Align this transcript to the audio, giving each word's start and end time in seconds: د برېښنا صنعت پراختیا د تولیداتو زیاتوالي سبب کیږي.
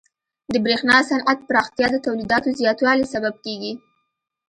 د 0.53 0.55
برېښنا 0.65 0.97
صنعت 1.09 1.39
پراختیا 1.47 1.87
د 1.91 1.95
تولیداتو 2.05 2.49
زیاتوالي 2.59 3.05
سبب 3.13 3.35
کیږي. 3.45 3.73